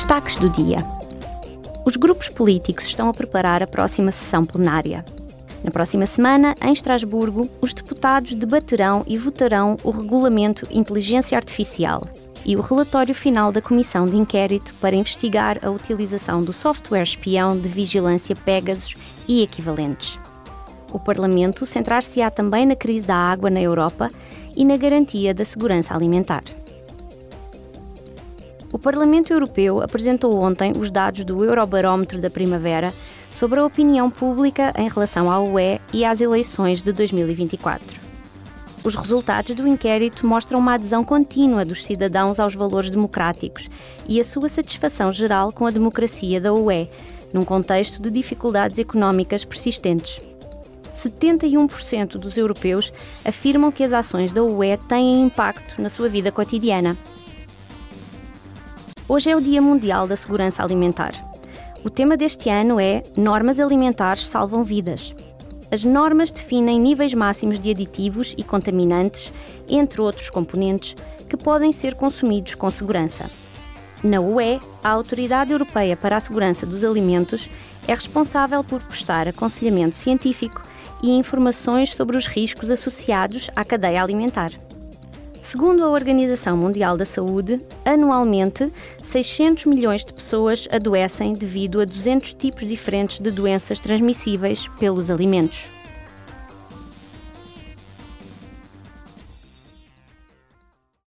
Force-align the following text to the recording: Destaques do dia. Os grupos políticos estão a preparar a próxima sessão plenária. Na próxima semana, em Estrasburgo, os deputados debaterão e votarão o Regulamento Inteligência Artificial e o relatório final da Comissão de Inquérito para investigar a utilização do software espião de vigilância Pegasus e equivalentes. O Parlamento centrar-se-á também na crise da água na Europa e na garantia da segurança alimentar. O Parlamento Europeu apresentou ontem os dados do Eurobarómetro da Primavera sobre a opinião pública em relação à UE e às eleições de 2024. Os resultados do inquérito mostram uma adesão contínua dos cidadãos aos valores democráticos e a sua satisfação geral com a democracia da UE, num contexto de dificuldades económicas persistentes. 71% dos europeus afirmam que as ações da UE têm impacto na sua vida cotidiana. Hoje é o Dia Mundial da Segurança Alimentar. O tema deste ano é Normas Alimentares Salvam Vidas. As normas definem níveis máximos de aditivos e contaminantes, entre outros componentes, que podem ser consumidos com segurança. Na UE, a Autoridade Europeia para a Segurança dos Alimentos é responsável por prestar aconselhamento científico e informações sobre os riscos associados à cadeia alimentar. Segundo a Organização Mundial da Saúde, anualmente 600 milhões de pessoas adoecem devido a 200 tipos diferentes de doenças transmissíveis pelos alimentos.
Destaques 0.00 0.38
do 0.38 0.48
dia. 0.48 0.78
Os 1.84 1.94
grupos 1.94 2.30
políticos 2.30 2.86
estão 2.86 3.10
a 3.10 3.12
preparar 3.12 3.62
a 3.62 3.66
próxima 3.66 4.10
sessão 4.10 4.42
plenária. 4.46 5.04
Na 5.62 5.70
próxima 5.70 6.06
semana, 6.06 6.54
em 6.62 6.72
Estrasburgo, 6.72 7.50
os 7.60 7.74
deputados 7.74 8.32
debaterão 8.32 9.04
e 9.06 9.18
votarão 9.18 9.76
o 9.84 9.90
Regulamento 9.90 10.66
Inteligência 10.70 11.36
Artificial 11.36 12.02
e 12.46 12.56
o 12.56 12.62
relatório 12.62 13.14
final 13.14 13.52
da 13.52 13.60
Comissão 13.60 14.06
de 14.06 14.16
Inquérito 14.16 14.72
para 14.80 14.96
investigar 14.96 15.58
a 15.62 15.68
utilização 15.68 16.42
do 16.42 16.54
software 16.54 17.02
espião 17.02 17.56
de 17.56 17.68
vigilância 17.68 18.34
Pegasus 18.34 18.96
e 19.28 19.42
equivalentes. 19.42 20.18
O 20.94 20.98
Parlamento 20.98 21.66
centrar-se-á 21.66 22.30
também 22.30 22.64
na 22.64 22.74
crise 22.74 23.06
da 23.06 23.16
água 23.16 23.50
na 23.50 23.60
Europa 23.60 24.08
e 24.56 24.64
na 24.64 24.78
garantia 24.78 25.34
da 25.34 25.44
segurança 25.44 25.94
alimentar. 25.94 26.42
O 28.72 28.78
Parlamento 28.78 29.32
Europeu 29.32 29.82
apresentou 29.82 30.40
ontem 30.40 30.72
os 30.78 30.90
dados 30.90 31.24
do 31.24 31.44
Eurobarómetro 31.44 32.20
da 32.20 32.30
Primavera 32.30 32.94
sobre 33.32 33.58
a 33.58 33.64
opinião 33.64 34.08
pública 34.08 34.72
em 34.76 34.88
relação 34.88 35.30
à 35.30 35.40
UE 35.40 35.80
e 35.92 36.04
às 36.04 36.20
eleições 36.20 36.80
de 36.80 36.92
2024. 36.92 38.00
Os 38.84 38.94
resultados 38.94 39.54
do 39.56 39.66
inquérito 39.66 40.26
mostram 40.26 40.58
uma 40.58 40.74
adesão 40.74 41.04
contínua 41.04 41.64
dos 41.64 41.84
cidadãos 41.84 42.38
aos 42.38 42.54
valores 42.54 42.88
democráticos 42.88 43.68
e 44.08 44.20
a 44.20 44.24
sua 44.24 44.48
satisfação 44.48 45.12
geral 45.12 45.52
com 45.52 45.66
a 45.66 45.70
democracia 45.70 46.40
da 46.40 46.54
UE, 46.54 46.88
num 47.32 47.44
contexto 47.44 48.00
de 48.00 48.10
dificuldades 48.10 48.78
económicas 48.78 49.44
persistentes. 49.44 50.20
71% 50.94 52.18
dos 52.18 52.36
europeus 52.36 52.92
afirmam 53.24 53.72
que 53.72 53.82
as 53.82 53.92
ações 53.92 54.32
da 54.32 54.42
UE 54.42 54.76
têm 54.88 55.22
impacto 55.22 55.80
na 55.82 55.88
sua 55.88 56.08
vida 56.08 56.30
cotidiana. 56.30 56.96
Hoje 59.12 59.28
é 59.28 59.34
o 59.34 59.40
Dia 59.40 59.60
Mundial 59.60 60.06
da 60.06 60.14
Segurança 60.14 60.62
Alimentar. 60.62 61.12
O 61.82 61.90
tema 61.90 62.16
deste 62.16 62.48
ano 62.48 62.78
é 62.78 63.02
Normas 63.16 63.58
Alimentares 63.58 64.24
Salvam 64.24 64.62
Vidas. 64.62 65.12
As 65.68 65.82
normas 65.82 66.30
definem 66.30 66.78
níveis 66.78 67.12
máximos 67.12 67.58
de 67.58 67.72
aditivos 67.72 68.36
e 68.38 68.44
contaminantes, 68.44 69.32
entre 69.68 70.00
outros 70.00 70.30
componentes, 70.30 70.94
que 71.28 71.36
podem 71.36 71.72
ser 71.72 71.96
consumidos 71.96 72.54
com 72.54 72.70
segurança. 72.70 73.28
Na 74.00 74.20
UE, 74.20 74.60
a 74.80 74.90
Autoridade 74.90 75.50
Europeia 75.50 75.96
para 75.96 76.16
a 76.16 76.20
Segurança 76.20 76.64
dos 76.64 76.84
Alimentos 76.84 77.50
é 77.88 77.92
responsável 77.92 78.62
por 78.62 78.80
prestar 78.80 79.26
aconselhamento 79.26 79.96
científico 79.96 80.62
e 81.02 81.10
informações 81.10 81.96
sobre 81.96 82.16
os 82.16 82.28
riscos 82.28 82.70
associados 82.70 83.50
à 83.56 83.64
cadeia 83.64 84.04
alimentar. 84.04 84.52
Segundo 85.50 85.82
a 85.82 85.90
Organização 85.90 86.56
Mundial 86.56 86.96
da 86.96 87.04
Saúde, 87.04 87.60
anualmente 87.84 88.72
600 89.02 89.64
milhões 89.64 90.04
de 90.04 90.12
pessoas 90.12 90.68
adoecem 90.70 91.32
devido 91.32 91.80
a 91.80 91.84
200 91.84 92.34
tipos 92.34 92.68
diferentes 92.68 93.18
de 93.18 93.32
doenças 93.32 93.80
transmissíveis 93.80 94.68
pelos 94.78 95.10
alimentos. 95.10 95.68